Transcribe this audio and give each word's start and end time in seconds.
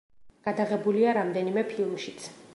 გადაღებულია 0.47 1.13
რამდენიმე 1.19 1.67
ფილმშიც. 1.75 2.29